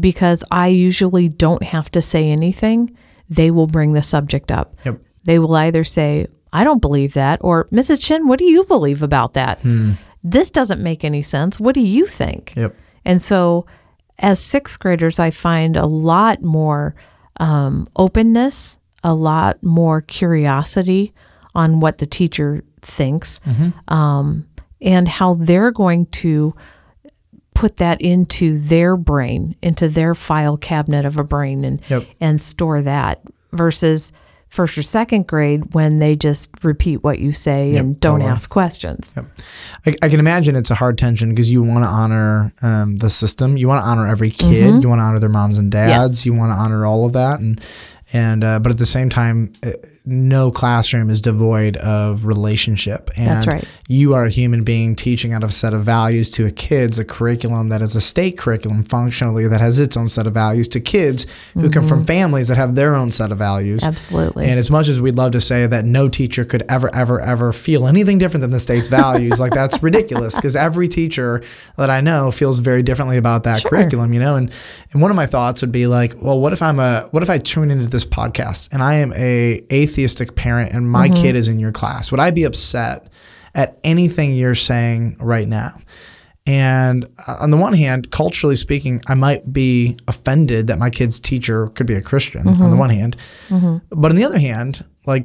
because 0.00 0.42
I 0.50 0.68
usually 0.68 1.28
don't 1.28 1.62
have 1.62 1.90
to 1.92 2.02
say 2.02 2.30
anything. 2.30 2.96
They 3.28 3.50
will 3.50 3.66
bring 3.66 3.92
the 3.92 4.02
subject 4.02 4.50
up. 4.50 4.74
Yep. 4.84 5.00
They 5.24 5.38
will 5.38 5.54
either 5.54 5.84
say, 5.84 6.28
I 6.52 6.64
don't 6.64 6.80
believe 6.80 7.12
that, 7.12 7.40
or 7.42 7.66
Mrs. 7.66 8.00
Chen, 8.00 8.26
what 8.26 8.38
do 8.38 8.46
you 8.46 8.64
believe 8.64 9.02
about 9.02 9.34
that? 9.34 9.60
Hmm. 9.60 9.92
This 10.24 10.50
doesn't 10.50 10.82
make 10.82 11.04
any 11.04 11.22
sense. 11.22 11.60
What 11.60 11.74
do 11.74 11.82
you 11.82 12.06
think? 12.06 12.54
Yep. 12.56 12.74
And 13.04 13.20
so, 13.20 13.66
as 14.18 14.40
sixth 14.40 14.80
graders, 14.80 15.18
I 15.18 15.30
find 15.30 15.76
a 15.76 15.86
lot 15.86 16.42
more 16.42 16.94
um, 17.38 17.86
openness, 17.96 18.78
a 19.04 19.14
lot 19.14 19.62
more 19.62 20.00
curiosity 20.00 21.12
on 21.54 21.80
what 21.80 21.98
the 21.98 22.06
teacher 22.06 22.64
thinks. 22.80 23.40
Mm-hmm. 23.40 23.94
Um, 23.94 24.46
and 24.80 25.08
how 25.08 25.34
they're 25.34 25.70
going 25.70 26.06
to 26.06 26.54
put 27.54 27.78
that 27.78 28.00
into 28.02 28.58
their 28.58 28.96
brain, 28.96 29.56
into 29.62 29.88
their 29.88 30.14
file 30.14 30.56
cabinet 30.56 31.04
of 31.06 31.18
a 31.18 31.24
brain 31.24 31.64
and 31.64 31.80
yep. 31.88 32.06
and 32.20 32.40
store 32.40 32.82
that 32.82 33.22
versus 33.52 34.12
first 34.48 34.78
or 34.78 34.82
second 34.82 35.26
grade 35.26 35.74
when 35.74 35.98
they 35.98 36.14
just 36.14 36.48
repeat 36.62 37.02
what 37.02 37.18
you 37.18 37.32
say 37.32 37.72
yep, 37.72 37.80
and 37.80 38.00
don't 38.00 38.20
totally. 38.20 38.30
ask 38.30 38.48
questions. 38.48 39.14
Yep. 39.16 39.26
I, 39.86 40.06
I, 40.06 40.08
can 40.08 40.20
imagine 40.20 40.54
it's 40.54 40.70
a 40.70 40.74
hard 40.74 40.98
tension 40.98 41.30
because 41.30 41.50
you 41.50 41.62
want 41.62 41.84
to 41.84 41.88
honor 41.88 42.52
um, 42.62 42.96
the 42.98 43.10
system. 43.10 43.56
You 43.56 43.68
want 43.68 43.82
to 43.82 43.88
honor 43.88 44.06
every 44.06 44.30
kid. 44.30 44.72
Mm-hmm. 44.72 44.82
You 44.82 44.88
want 44.88 45.00
to 45.00 45.04
honor 45.04 45.18
their 45.18 45.28
moms 45.28 45.58
and 45.58 45.70
dads. 45.70 46.12
Yes. 46.12 46.26
You 46.26 46.34
want 46.34 46.52
to 46.52 46.56
honor 46.56 46.86
all 46.86 47.04
of 47.04 47.12
that. 47.14 47.40
And, 47.40 47.60
and, 48.12 48.44
uh, 48.44 48.58
but 48.60 48.70
at 48.70 48.78
the 48.78 48.86
same 48.86 49.08
time, 49.08 49.52
uh, 49.62 49.72
no 50.06 50.52
classroom 50.52 51.10
is 51.10 51.20
devoid 51.20 51.76
of 51.78 52.26
relationship. 52.26 53.10
And 53.16 53.26
That's 53.26 53.46
right. 53.46 53.64
You 53.88 54.14
are 54.14 54.24
a 54.24 54.30
human 54.30 54.62
being 54.62 54.94
teaching 54.94 55.32
out 55.32 55.42
of 55.42 55.50
a 55.50 55.52
set 55.52 55.74
of 55.74 55.82
values 55.82 56.30
to 56.30 56.46
a 56.46 56.50
kids, 56.50 57.00
a 57.00 57.04
curriculum 57.04 57.70
that 57.70 57.82
is 57.82 57.96
a 57.96 58.00
state 58.00 58.38
curriculum 58.38 58.84
functionally 58.84 59.48
that 59.48 59.60
has 59.60 59.80
its 59.80 59.96
own 59.96 60.08
set 60.08 60.28
of 60.28 60.32
values 60.34 60.68
to 60.68 60.80
kids 60.80 61.26
who 61.54 61.68
come 61.70 61.88
from 61.88 62.04
families 62.04 62.46
that 62.48 62.56
have 62.56 62.76
their 62.76 62.94
own 62.94 63.10
set 63.10 63.32
of 63.32 63.38
values. 63.38 63.80
Mm-hmm. 63.82 63.90
Absolutely. 63.90 64.46
And 64.46 64.58
as 64.58 64.70
much 64.70 64.86
as 64.86 65.00
we'd 65.00 65.16
love 65.16 65.32
to 65.32 65.40
say 65.40 65.66
that 65.66 65.84
no 65.84 66.08
teacher 66.08 66.44
could 66.44 66.62
ever, 66.68 66.94
ever, 66.94 67.20
ever 67.20 67.52
feel 67.52 67.88
anything 67.88 68.18
different 68.18 68.42
than 68.42 68.52
the 68.52 68.60
state's 68.60 68.88
values, 68.88 69.40
like 69.40 69.52
that's 69.52 69.82
ridiculous 69.82 70.36
because 70.36 70.54
every 70.54 70.86
teacher 70.88 71.42
that 71.78 71.90
I 71.90 72.00
know 72.00 72.30
feels 72.30 72.60
very 72.60 72.82
differently 72.84 73.16
about 73.16 73.42
that 73.42 73.62
Sure. 73.62 73.70
curriculum, 73.70 74.12
you 74.12 74.20
know? 74.20 74.36
And, 74.36 74.52
and 74.92 75.02
one 75.02 75.10
of 75.10 75.16
my 75.16 75.26
thoughts 75.26 75.62
would 75.62 75.72
be 75.72 75.88
like, 75.88 76.14
well, 76.20 76.40
what 76.40 76.52
if 76.52 76.62
I'm 76.62 76.78
a, 76.78 77.08
what 77.10 77.24
if 77.24 77.30
I 77.30 77.38
tune 77.38 77.70
into 77.72 77.86
this 77.88 78.04
podcast 78.04 78.68
and 78.70 78.82
I 78.82 78.94
am 78.94 79.12
a 79.14 79.64
atheistic 79.96 80.34
parent 80.36 80.72
and 80.72 80.90
my 80.90 81.08
Mm-hmm. 81.08 81.22
kid 81.22 81.36
is 81.36 81.48
in 81.48 81.58
your 81.58 81.72
class? 81.72 82.10
Would 82.10 82.20
I 82.20 82.30
be 82.30 82.44
upset 82.44 83.08
at 83.54 83.78
anything 83.84 84.34
you're 84.34 84.54
saying 84.54 85.16
right 85.20 85.48
now? 85.48 85.78
And 86.48 87.06
uh, 87.26 87.38
on 87.40 87.50
the 87.50 87.56
one 87.56 87.72
hand, 87.72 88.10
culturally 88.10 88.54
speaking, 88.56 89.00
I 89.08 89.14
might 89.14 89.52
be 89.52 89.96
offended 90.06 90.66
that 90.68 90.78
my 90.78 90.90
kid's 90.90 91.18
teacher 91.18 91.68
could 91.68 91.86
be 91.86 91.94
a 91.94 92.02
Christian 92.02 92.46
on 92.46 92.70
the 92.70 92.76
one 92.76 92.90
hand. 92.90 93.16
But 93.90 94.10
on 94.12 94.16
the 94.16 94.24
other 94.24 94.38
hand, 94.38 94.84
like 95.06 95.24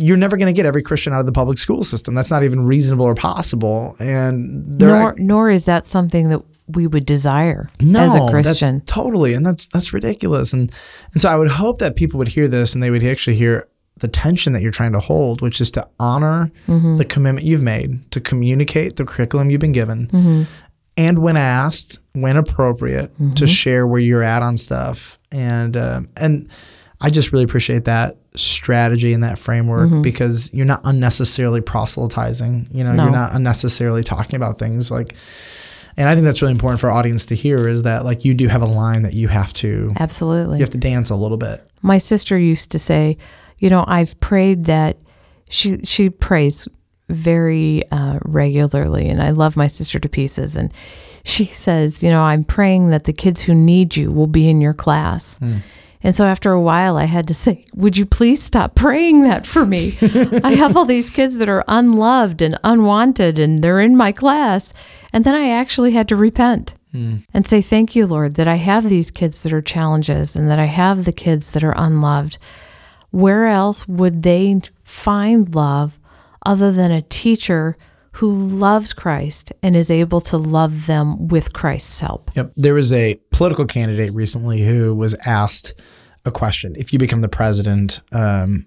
you're 0.00 0.16
never 0.16 0.36
going 0.36 0.46
to 0.46 0.52
get 0.56 0.64
every 0.66 0.82
Christian 0.82 1.12
out 1.12 1.20
of 1.20 1.26
the 1.26 1.32
public 1.32 1.58
school 1.58 1.82
system. 1.82 2.14
That's 2.14 2.30
not 2.30 2.42
even 2.42 2.64
reasonable 2.64 3.04
or 3.04 3.14
possible. 3.14 3.94
And 4.00 4.62
there 4.78 4.88
nor, 4.88 5.14
nor 5.18 5.50
is 5.50 5.66
that 5.66 5.86
something 5.86 6.30
that 6.30 6.40
we 6.68 6.86
would 6.86 7.04
desire 7.04 7.68
no, 7.80 8.00
as 8.00 8.14
a 8.14 8.26
Christian. 8.30 8.78
That's 8.78 8.92
totally, 8.92 9.34
and 9.34 9.44
that's 9.44 9.66
that's 9.66 9.92
ridiculous. 9.92 10.52
And 10.52 10.72
and 11.12 11.20
so 11.20 11.28
I 11.28 11.36
would 11.36 11.50
hope 11.50 11.78
that 11.78 11.96
people 11.96 12.18
would 12.18 12.28
hear 12.28 12.48
this 12.48 12.74
and 12.74 12.82
they 12.82 12.90
would 12.90 13.04
actually 13.04 13.36
hear 13.36 13.68
the 13.98 14.08
tension 14.08 14.52
that 14.54 14.62
you're 14.62 14.70
trying 14.72 14.92
to 14.92 15.00
hold, 15.00 15.42
which 15.42 15.60
is 15.60 15.70
to 15.72 15.86
honor 15.98 16.50
Mm-hmm. 16.66 16.96
the 16.96 17.04
commitment 17.04 17.46
you've 17.46 17.60
made 17.62 18.10
to 18.12 18.20
communicate 18.20 18.96
the 18.96 19.04
curriculum 19.04 19.50
you've 19.50 19.60
been 19.60 19.72
given, 19.72 20.06
Mm-hmm. 20.06 20.42
and 20.96 21.18
when 21.18 21.36
asked, 21.36 21.98
when 22.14 22.36
appropriate, 22.36 23.10
to 23.36 23.46
share 23.46 23.86
where 23.86 24.00
you're 24.00 24.22
at 24.22 24.42
on 24.42 24.56
stuff. 24.56 25.18
And 25.30 25.76
um, 25.76 26.08
and 26.16 26.48
I 27.00 27.08
just 27.10 27.32
really 27.32 27.44
appreciate 27.44 27.86
that 27.86 28.16
strategy 28.36 29.12
and 29.14 29.22
that 29.22 29.38
framework 29.38 30.02
because 30.02 30.52
you're 30.52 30.66
not 30.66 30.82
unnecessarily 30.84 31.60
proselytizing. 31.60 32.68
You 32.72 32.84
know, 32.84 32.90
Mm-hmm. 32.90 32.96
No. 32.96 33.02
you're 33.04 33.12
not 33.12 33.34
unnecessarily 33.34 34.02
talking 34.02 34.36
about 34.36 34.58
things 34.58 34.90
like. 34.90 35.16
And 35.96 36.08
I 36.08 36.14
think 36.14 36.24
that's 36.24 36.40
really 36.40 36.52
important 36.52 36.80
for 36.80 36.88
our 36.90 36.96
audience 36.96 37.26
to 37.26 37.34
hear 37.34 37.68
is 37.68 37.82
that 37.82 38.04
like 38.04 38.24
you 38.24 38.32
do 38.32 38.48
have 38.48 38.62
a 38.62 38.66
line 38.66 39.02
that 39.02 39.14
you 39.14 39.28
have 39.28 39.52
to 39.54 39.92
Absolutely. 39.98 40.58
you 40.58 40.62
have 40.62 40.70
to 40.70 40.78
dance 40.78 41.10
a 41.10 41.16
little 41.16 41.36
bit. 41.36 41.66
my 41.82 41.98
sister 41.98 42.38
used 42.38 42.70
to 42.70 42.78
say, 42.78 43.18
you 43.58 43.68
know, 43.68 43.84
I've 43.86 44.18
prayed 44.20 44.64
that 44.66 44.96
she 45.50 45.80
she 45.84 46.08
prays 46.10 46.68
very 47.08 47.82
uh, 47.90 48.18
regularly, 48.22 49.08
and 49.08 49.20
I 49.20 49.30
love 49.30 49.56
my 49.56 49.66
sister 49.66 49.98
to 49.98 50.08
pieces. 50.08 50.54
And 50.56 50.72
she 51.24 51.46
says, 51.46 52.02
you 52.02 52.10
know, 52.10 52.22
I'm 52.22 52.44
praying 52.44 52.90
that 52.90 53.04
the 53.04 53.12
kids 53.12 53.42
who 53.42 53.54
need 53.54 53.96
you 53.96 54.10
will 54.10 54.26
be 54.26 54.48
in 54.48 54.60
your 54.60 54.74
class. 54.74 55.36
Hmm. 55.38 55.58
And 56.02 56.16
so 56.16 56.26
after 56.26 56.50
a 56.52 56.60
while, 56.60 56.96
I 56.96 57.04
had 57.04 57.28
to 57.28 57.34
say, 57.34 57.64
Would 57.74 57.96
you 57.96 58.06
please 58.06 58.42
stop 58.42 58.74
praying 58.74 59.22
that 59.22 59.46
for 59.46 59.66
me? 59.66 59.98
I 60.42 60.54
have 60.54 60.76
all 60.76 60.86
these 60.86 61.10
kids 61.10 61.36
that 61.38 61.48
are 61.48 61.64
unloved 61.68 62.40
and 62.40 62.58
unwanted, 62.64 63.38
and 63.38 63.62
they're 63.62 63.80
in 63.80 63.96
my 63.96 64.12
class. 64.12 64.72
And 65.12 65.24
then 65.24 65.34
I 65.34 65.50
actually 65.50 65.92
had 65.92 66.08
to 66.08 66.16
repent 66.16 66.74
hmm. 66.92 67.16
and 67.34 67.46
say, 67.46 67.60
Thank 67.60 67.94
you, 67.94 68.06
Lord, 68.06 68.34
that 68.34 68.48
I 68.48 68.54
have 68.54 68.88
these 68.88 69.10
kids 69.10 69.42
that 69.42 69.52
are 69.52 69.60
challenges 69.60 70.36
and 70.36 70.50
that 70.50 70.58
I 70.58 70.64
have 70.64 71.04
the 71.04 71.12
kids 71.12 71.50
that 71.50 71.64
are 71.64 71.74
unloved. 71.76 72.38
Where 73.10 73.48
else 73.48 73.86
would 73.86 74.22
they 74.22 74.60
find 74.84 75.54
love 75.54 75.98
other 76.46 76.72
than 76.72 76.90
a 76.90 77.02
teacher 77.02 77.76
who 78.12 78.32
loves 78.32 78.92
Christ 78.92 79.52
and 79.62 79.76
is 79.76 79.90
able 79.90 80.20
to 80.22 80.36
love 80.36 80.86
them 80.86 81.28
with 81.28 81.52
Christ's 81.52 82.00
help? 82.00 82.30
Yep. 82.34 82.52
There 82.56 82.74
was 82.74 82.92
a 82.92 83.20
political 83.30 83.66
candidate 83.66 84.12
recently 84.12 84.62
who 84.62 84.94
was 84.94 85.14
asked 85.26 85.74
a 86.24 86.30
question: 86.30 86.74
If 86.76 86.92
you 86.92 86.98
become 86.98 87.20
the 87.20 87.28
president, 87.28 88.00
um, 88.12 88.66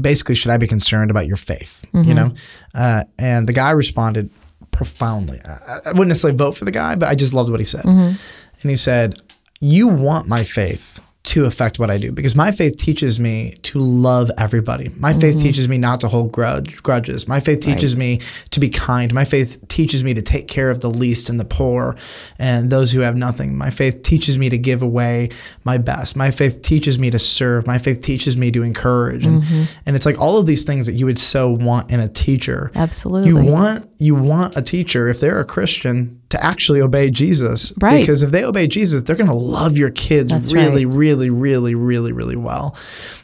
basically, 0.00 0.34
should 0.34 0.50
I 0.50 0.56
be 0.56 0.66
concerned 0.66 1.10
about 1.10 1.26
your 1.26 1.36
faith? 1.36 1.84
You 1.92 2.14
know, 2.14 2.34
uh, 2.74 3.04
and 3.18 3.48
the 3.48 3.52
guy 3.52 3.70
responded 3.70 4.30
profoundly. 4.70 5.40
I, 5.44 5.80
I 5.86 5.88
wouldn't 5.90 6.08
necessarily 6.08 6.36
vote 6.36 6.52
for 6.52 6.64
the 6.64 6.70
guy, 6.70 6.94
but 6.94 7.08
I 7.08 7.14
just 7.14 7.34
loved 7.34 7.50
what 7.50 7.60
he 7.60 7.64
said. 7.64 7.84
And 7.84 8.18
he 8.62 8.76
said, 8.76 9.20
"You 9.60 9.88
want 9.88 10.28
my 10.28 10.44
faith." 10.44 11.00
To 11.26 11.44
affect 11.44 11.78
what 11.78 11.88
I 11.88 11.98
do, 11.98 12.10
because 12.10 12.34
my 12.34 12.50
faith 12.50 12.76
teaches 12.78 13.20
me 13.20 13.52
to 13.62 13.78
love 13.78 14.30
everybody. 14.38 14.90
My 14.96 15.12
faith 15.12 15.36
mm-hmm. 15.36 15.42
teaches 15.42 15.68
me 15.68 15.78
not 15.78 16.00
to 16.00 16.08
hold 16.08 16.32
grudge, 16.32 16.82
grudges. 16.82 17.28
My 17.28 17.38
faith 17.38 17.60
teaches 17.60 17.96
me 17.96 18.20
to 18.50 18.58
be 18.58 18.68
kind. 18.68 19.14
My 19.14 19.24
faith 19.24 19.66
teaches 19.68 20.02
me 20.02 20.14
to 20.14 20.22
take 20.22 20.48
care 20.48 20.68
of 20.68 20.80
the 20.80 20.90
least 20.90 21.30
and 21.30 21.38
the 21.38 21.44
poor 21.44 21.96
and 22.40 22.70
those 22.70 22.90
who 22.90 23.00
have 23.00 23.16
nothing. 23.16 23.56
My 23.56 23.70
faith 23.70 24.02
teaches 24.02 24.36
me 24.36 24.48
to 24.48 24.58
give 24.58 24.82
away 24.82 25.28
my 25.62 25.78
best. 25.78 26.16
My 26.16 26.32
faith 26.32 26.60
teaches 26.62 26.98
me 26.98 27.10
to 27.10 27.20
serve. 27.20 27.68
My 27.68 27.78
faith 27.78 28.02
teaches 28.02 28.36
me 28.36 28.50
to 28.50 28.64
encourage. 28.64 29.24
And, 29.24 29.44
mm-hmm. 29.44 29.64
and 29.86 29.94
it's 29.94 30.04
like 30.04 30.18
all 30.20 30.38
of 30.38 30.46
these 30.46 30.64
things 30.64 30.86
that 30.86 30.94
you 30.94 31.06
would 31.06 31.20
so 31.20 31.50
want 31.50 31.90
in 31.92 32.00
a 32.00 32.08
teacher. 32.08 32.72
Absolutely. 32.74 33.28
You 33.28 33.36
want 33.36 33.88
you 33.98 34.16
want 34.16 34.56
a 34.56 34.62
teacher 34.62 35.08
if 35.08 35.20
they're 35.20 35.38
a 35.38 35.44
Christian 35.44 36.20
to 36.32 36.44
actually 36.44 36.80
obey 36.82 37.08
Jesus. 37.10 37.72
Right. 37.80 38.00
Because 38.00 38.22
if 38.22 38.30
they 38.32 38.44
obey 38.44 38.66
Jesus, 38.66 39.02
they're 39.02 39.16
going 39.16 39.28
to 39.30 39.34
love 39.34 39.76
your 39.78 39.90
kids 39.90 40.28
That's 40.30 40.52
really, 40.52 40.84
right. 40.84 40.96
really, 40.96 41.30
really, 41.30 41.74
really, 41.74 42.12
really 42.12 42.36
well. 42.36 42.74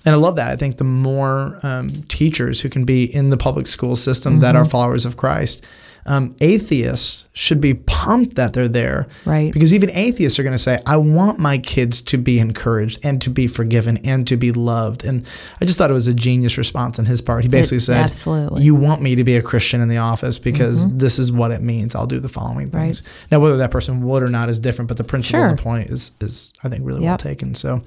And 0.07 0.15
I 0.15 0.19
love 0.19 0.37
that. 0.37 0.49
I 0.51 0.57
think 0.57 0.77
the 0.79 0.85
more 0.85 1.59
um, 1.63 1.91
teachers 2.09 2.61
who 2.61 2.69
can 2.69 2.85
be 2.85 3.05
in 3.05 3.31
the 3.31 3.37
public 3.37 3.67
school 3.67 3.97
system 3.97 4.39
that 4.41 4.55
Mm-hmm. 4.55 4.63
are 4.67 4.71
followers 4.71 5.05
of 5.05 5.17
Christ, 5.17 5.65
um, 6.09 6.35
atheists 6.41 7.27
should 7.35 7.61
be 7.61 7.75
pumped 7.75 8.35
that 8.35 8.55
they're 8.55 8.67
there. 8.67 9.07
Right. 9.27 9.53
Because 9.53 9.73
even 9.73 9.91
atheists 9.91 10.39
are 10.39 10.43
going 10.43 10.55
to 10.55 10.59
say, 10.59 10.83
I 10.87 10.97
want 10.97 11.39
my 11.39 11.59
kids 11.59 12.03
to 12.03 12.19
be 12.19 12.39
encouraged 12.39 12.99
and 13.05 13.23
to 13.23 13.31
be 13.31 13.47
forgiven 13.47 13.99
and 13.99 14.27
to 14.27 14.37
be 14.37 14.51
loved. 14.51 15.05
And 15.05 15.25
I 15.61 15.67
just 15.67 15.79
thought 15.79 15.91
it 15.91 15.95
was 15.95 16.07
a 16.07 16.15
genius 16.15 16.57
response 16.59 16.99
on 16.99 17.07
his 17.07 17.21
part. 17.21 17.45
He 17.45 17.49
basically 17.49 17.79
said, 17.81 17.99
absolutely. 17.99 18.65
You 18.65 18.75
want 18.75 19.03
me 19.03 19.15
to 19.15 19.23
be 19.23 19.37
a 19.37 19.43
Christian 19.43 19.81
in 19.81 19.89
the 19.89 19.99
office 19.99 20.39
because 20.39 20.91
this 20.97 21.19
is 21.19 21.31
what 21.31 21.51
it 21.51 21.61
means. 21.61 21.95
I'll 21.95 22.07
do 22.07 22.19
the 22.19 22.29
following 22.29 22.71
things. 22.71 23.03
Now, 23.31 23.39
whether 23.39 23.59
that 23.59 23.71
person 23.71 24.03
would 24.03 24.23
or 24.23 24.29
not 24.29 24.49
is 24.49 24.59
different, 24.59 24.89
but 24.89 24.97
the 24.97 25.05
principle 25.05 25.43
and 25.43 25.59
the 25.59 25.63
point 25.63 25.91
is, 25.91 26.11
is 26.21 26.53
I 26.65 26.71
think, 26.71 26.85
really 26.85 27.05
well 27.05 27.19
taken. 27.19 27.55
So, 27.55 27.83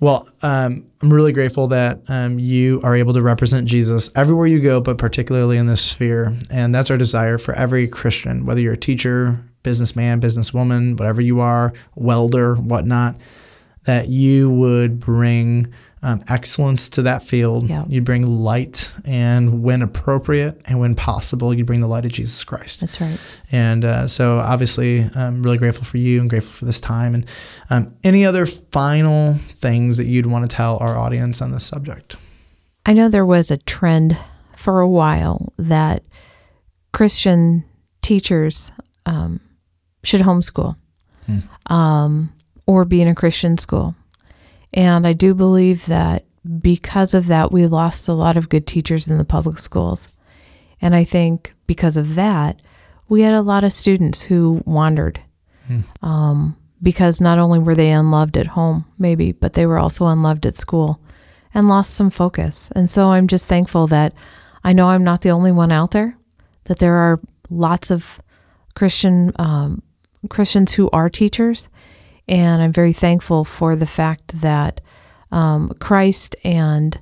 well, 0.00 0.28
um, 0.42 0.84
I'm 1.00 1.12
really 1.12 1.32
grateful 1.32 1.68
that 1.68 2.00
um, 2.08 2.38
you 2.38 2.80
are 2.82 2.96
able 2.96 3.12
to 3.12 3.22
represent 3.22 3.68
Jesus 3.68 4.10
everywhere 4.16 4.46
you 4.46 4.60
go, 4.60 4.80
but 4.80 4.98
particularly 4.98 5.56
in 5.56 5.66
this 5.66 5.82
sphere. 5.82 6.34
And 6.50 6.74
that's 6.74 6.90
our 6.90 6.96
desire 6.96 7.38
for 7.44 7.54
every 7.54 7.86
Christian, 7.86 8.46
whether 8.46 8.60
you're 8.60 8.72
a 8.72 8.78
teacher, 8.78 9.38
businessman, 9.62 10.20
businesswoman, 10.20 10.98
whatever 10.98 11.20
you 11.20 11.40
are, 11.40 11.72
welder, 11.94 12.54
whatnot, 12.56 13.16
that 13.84 14.08
you 14.08 14.50
would 14.50 14.98
bring 14.98 15.72
um, 16.02 16.22
excellence 16.28 16.88
to 16.90 17.02
that 17.02 17.22
field. 17.22 17.68
Yeah. 17.68 17.84
You'd 17.88 18.04
bring 18.04 18.26
light, 18.26 18.92
and 19.04 19.62
when 19.62 19.80
appropriate 19.80 20.60
and 20.66 20.78
when 20.78 20.94
possible, 20.94 21.54
you'd 21.54 21.66
bring 21.66 21.80
the 21.80 21.86
light 21.86 22.04
of 22.04 22.12
Jesus 22.12 22.44
Christ. 22.44 22.80
That's 22.80 23.00
right. 23.00 23.18
And 23.52 23.84
uh, 23.84 24.06
so, 24.06 24.38
obviously, 24.38 25.08
I'm 25.14 25.42
really 25.42 25.56
grateful 25.56 25.84
for 25.84 25.96
you 25.96 26.20
and 26.20 26.28
grateful 26.28 26.52
for 26.52 26.66
this 26.66 26.78
time. 26.78 27.14
And 27.14 27.26
um, 27.70 27.94
any 28.04 28.26
other 28.26 28.44
final 28.44 29.36
things 29.60 29.96
that 29.96 30.06
you'd 30.06 30.26
want 30.26 30.48
to 30.48 30.54
tell 30.54 30.76
our 30.78 30.96
audience 30.96 31.40
on 31.40 31.52
this 31.52 31.64
subject? 31.64 32.16
I 32.86 32.92
know 32.92 33.08
there 33.08 33.26
was 33.26 33.50
a 33.50 33.56
trend 33.56 34.16
for 34.56 34.80
a 34.80 34.88
while 34.88 35.52
that 35.58 36.02
Christian 36.94 37.64
teachers 38.02 38.72
um, 39.04 39.40
should 40.04 40.20
homeschool 40.22 40.76
um, 41.66 42.32
or 42.66 42.84
be 42.84 43.02
in 43.02 43.08
a 43.08 43.14
Christian 43.14 43.58
school. 43.58 43.94
And 44.72 45.06
I 45.06 45.12
do 45.12 45.34
believe 45.34 45.84
that 45.86 46.24
because 46.60 47.12
of 47.14 47.26
that, 47.26 47.50
we 47.52 47.66
lost 47.66 48.08
a 48.08 48.12
lot 48.12 48.36
of 48.36 48.48
good 48.48 48.66
teachers 48.66 49.08
in 49.08 49.18
the 49.18 49.24
public 49.24 49.58
schools. 49.58 50.08
And 50.80 50.94
I 50.94 51.04
think 51.04 51.52
because 51.66 51.96
of 51.96 52.14
that, 52.14 52.60
we 53.08 53.22
had 53.22 53.34
a 53.34 53.42
lot 53.42 53.64
of 53.64 53.72
students 53.72 54.22
who 54.22 54.62
wandered 54.64 55.20
um, 56.02 56.56
because 56.82 57.20
not 57.20 57.38
only 57.38 57.58
were 57.58 57.74
they 57.74 57.90
unloved 57.90 58.36
at 58.36 58.46
home, 58.46 58.84
maybe, 58.98 59.32
but 59.32 59.54
they 59.54 59.66
were 59.66 59.78
also 59.78 60.06
unloved 60.06 60.46
at 60.46 60.56
school 60.56 61.00
and 61.54 61.68
lost 61.68 61.94
some 61.94 62.10
focus. 62.10 62.70
And 62.76 62.90
so 62.90 63.08
I'm 63.08 63.26
just 63.26 63.46
thankful 63.46 63.86
that 63.88 64.12
I 64.62 64.72
know 64.74 64.88
I'm 64.88 65.04
not 65.04 65.22
the 65.22 65.30
only 65.30 65.52
one 65.52 65.72
out 65.72 65.90
there, 65.92 66.16
that 66.64 66.78
there 66.78 66.94
are 66.96 67.20
lots 67.50 67.90
of 67.90 68.20
Christian 68.74 69.32
um, 69.36 69.82
Christians 70.30 70.72
who 70.72 70.88
are 70.90 71.10
teachers, 71.10 71.68
and 72.28 72.62
I'm 72.62 72.72
very 72.72 72.92
thankful 72.92 73.44
for 73.44 73.76
the 73.76 73.86
fact 73.86 74.40
that 74.40 74.80
um, 75.30 75.72
Christ 75.80 76.34
and, 76.44 76.98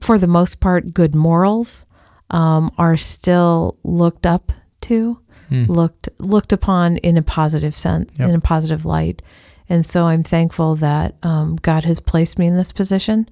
for 0.00 0.18
the 0.18 0.26
most 0.26 0.60
part, 0.60 0.94
good 0.94 1.14
morals 1.14 1.86
um, 2.30 2.72
are 2.78 2.96
still 2.96 3.76
looked 3.82 4.26
up 4.26 4.52
to, 4.82 5.18
looked 5.50 6.08
looked 6.20 6.52
upon 6.52 6.98
in 6.98 7.16
a 7.16 7.22
positive 7.22 7.74
sense, 7.74 8.12
Yep. 8.18 8.28
in 8.28 8.34
a 8.36 8.40
positive 8.40 8.84
light. 8.86 9.20
And 9.68 9.84
so 9.84 10.06
I'm 10.06 10.22
thankful 10.22 10.76
that 10.76 11.14
um, 11.24 11.56
God 11.62 11.84
has 11.84 12.00
placed 12.00 12.38
me 12.38 12.46
in 12.46 12.56
this 12.56 12.72
position. 12.72 13.28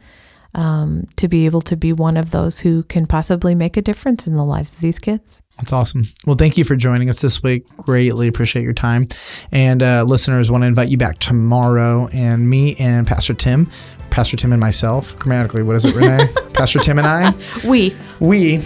Um, 0.58 1.06
to 1.14 1.28
be 1.28 1.46
able 1.46 1.60
to 1.60 1.76
be 1.76 1.92
one 1.92 2.16
of 2.16 2.32
those 2.32 2.58
who 2.58 2.82
can 2.84 3.06
possibly 3.06 3.54
make 3.54 3.76
a 3.76 3.82
difference 3.82 4.26
in 4.26 4.36
the 4.36 4.44
lives 4.44 4.74
of 4.74 4.80
these 4.80 4.98
kids. 4.98 5.40
That's 5.56 5.72
awesome. 5.72 6.04
Well, 6.26 6.34
thank 6.34 6.58
you 6.58 6.64
for 6.64 6.74
joining 6.74 7.08
us 7.08 7.20
this 7.20 7.44
week. 7.44 7.64
Greatly 7.76 8.26
appreciate 8.26 8.62
your 8.62 8.72
time. 8.72 9.06
And 9.52 9.84
uh, 9.84 10.02
listeners, 10.02 10.50
want 10.50 10.62
to 10.62 10.66
invite 10.66 10.88
you 10.88 10.96
back 10.96 11.20
tomorrow. 11.20 12.08
And 12.08 12.50
me 12.50 12.74
and 12.76 13.06
Pastor 13.06 13.34
Tim, 13.34 13.70
Pastor 14.10 14.36
Tim 14.36 14.52
and 14.52 14.58
myself, 14.60 15.16
grammatically, 15.20 15.62
what 15.62 15.76
is 15.76 15.84
it, 15.84 15.94
Renee? 15.94 16.26
Pastor 16.54 16.80
Tim 16.80 16.98
and 16.98 17.06
I, 17.06 17.32
We. 17.64 17.94
we, 18.18 18.64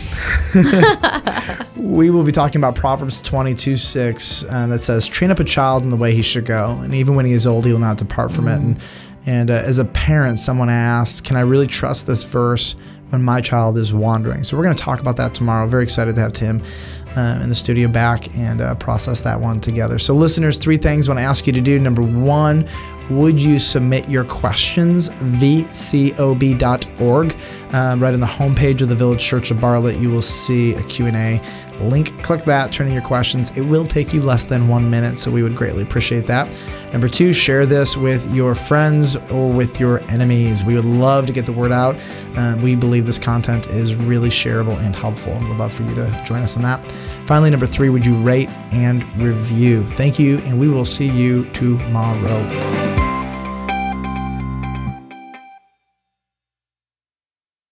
we 1.77 2.09
will 2.09 2.25
be 2.25 2.33
talking 2.33 2.59
about 2.59 2.75
Proverbs 2.75 3.21
22 3.21 3.77
6 3.77 4.45
uh, 4.45 4.67
that 4.69 4.81
says, 4.81 5.07
Train 5.07 5.31
up 5.31 5.41
a 5.41 5.45
child 5.45 5.83
in 5.83 5.91
the 5.91 5.97
way 5.97 6.15
he 6.15 6.23
should 6.23 6.47
go. 6.47 6.79
And 6.83 6.95
even 6.95 7.15
when 7.15 7.27
he 7.27 7.33
is 7.33 7.47
old, 7.47 7.67
he 7.67 7.73
will 7.73 7.81
not 7.81 7.99
depart 7.99 8.33
from 8.33 8.49
it. 8.49 8.57
And, 8.57 8.81
and 9.27 9.51
uh, 9.51 9.55
as 9.55 9.79
a 9.79 9.85
parent, 9.85 10.41
someone 10.41 10.69
asked, 10.69 11.25
Can 11.25 11.37
I 11.37 11.41
really 11.41 11.67
trust 11.67 12.07
this 12.07 12.25
verse? 12.25 12.77
when 13.13 13.23
my 13.23 13.43
child 13.43 13.77
is 13.77 13.93
wandering. 13.93 14.43
So 14.43 14.57
we're 14.57 14.63
going 14.63 14.75
to 14.75 14.83
talk 14.83 14.99
about 14.99 15.19
that 15.19 15.35
tomorrow. 15.35 15.67
Very 15.67 15.83
excited 15.83 16.15
to 16.15 16.21
have 16.23 16.33
Tim 16.33 16.63
uh, 17.15 17.41
in 17.43 17.51
the 17.51 17.55
studio 17.55 17.87
back 17.87 18.35
and 18.39 18.63
uh, 18.63 18.75
process 18.77 19.21
that 19.21 19.39
one 19.39 19.61
together. 19.61 19.99
So, 19.99 20.15
listeners, 20.15 20.57
three 20.57 20.79
things 20.79 21.09
I 21.09 21.13
want 21.13 21.19
to 21.19 21.25
ask 21.25 21.47
you 21.47 21.53
to 21.53 21.61
do. 21.61 21.79
Number 21.79 22.01
one, 22.01 22.67
would 23.11 23.41
you 23.41 23.59
submit 23.59 24.09
your 24.09 24.25
questions? 24.25 25.09
Vcob.org 25.11 26.57
um, 27.73 28.03
right 28.03 28.13
on 28.13 28.21
the 28.21 28.27
homepage 28.27 28.83
of 28.83 28.89
the 28.89 28.95
village 28.95 29.23
church 29.23 29.51
of 29.51 29.61
bartlett 29.61 29.99
you 29.99 30.11
will 30.11 30.23
see 30.23 30.75
a 30.75 30.83
q&a 30.85 31.41
link. 31.81 32.23
Click 32.23 32.43
that 32.45 32.71
turn 32.71 32.87
in 32.87 32.93
your 32.93 33.03
questions. 33.03 33.51
It 33.57 33.63
will 33.63 33.87
take 33.87 34.13
you 34.13 34.23
less 34.23 34.45
than 34.45 34.69
one 34.69 34.89
minute 34.91 35.19
so 35.19 35.31
we 35.31 35.43
would 35.43 35.57
greatly 35.57 35.83
appreciate 35.83 36.27
that. 36.27 36.55
Number 36.93 37.09
two 37.09 37.33
share 37.33 37.67
this 37.67 37.97
with 37.97 38.33
your 38.35 38.55
friends 38.55 39.17
or 39.17 39.51
with 39.51 39.81
your 39.81 40.01
enemies. 40.11 40.63
We 40.63 40.75
would 40.75 40.85
love 40.85 41.27
to 41.27 41.33
get 41.33 41.47
the 41.47 41.53
word 41.53 41.73
out. 41.73 41.97
Uh, 42.37 42.57
we 42.63 42.75
believe 42.75 43.07
this 43.07 43.19
content 43.19 43.67
is 43.69 43.95
really 43.95 44.29
shareable 44.29 44.79
and 44.81 44.95
helpful 44.95 45.33
and 45.33 45.49
we'd 45.49 45.59
love 45.59 45.73
for 45.73 45.83
you 45.83 45.95
to 45.95 46.23
join 46.27 46.43
us 46.43 46.57
in 46.57 46.63
that 46.63 46.81
finally 47.27 47.51
number 47.51 47.67
three 47.67 47.89
would 47.89 48.05
you 48.05 48.15
rate 48.17 48.49
and 48.73 49.05
review? 49.21 49.85
Thank 49.85 50.19
you 50.19 50.39
and 50.39 50.59
we 50.59 50.69
will 50.69 50.85
see 50.85 51.07
you 51.07 51.45
tomorrow 51.53 53.12